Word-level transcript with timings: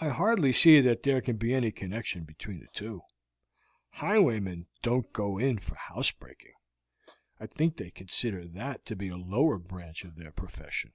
"I 0.00 0.08
hardly 0.08 0.50
see 0.50 0.80
that 0.80 1.02
there 1.02 1.20
can 1.20 1.36
be 1.36 1.52
any 1.52 1.70
connection 1.72 2.24
between 2.24 2.58
the 2.60 2.68
two. 2.72 3.02
Highwaymen 3.90 4.68
don't 4.80 5.12
go 5.12 5.36
in 5.36 5.58
for 5.58 5.74
house 5.74 6.10
breaking. 6.10 6.54
I 7.38 7.46
think 7.46 7.76
they 7.76 7.90
consider 7.90 8.48
that 8.48 8.86
to 8.86 8.96
be 8.96 9.08
a 9.08 9.18
lower 9.18 9.58
branch 9.58 10.04
of 10.06 10.14
the 10.14 10.30
profession." 10.30 10.94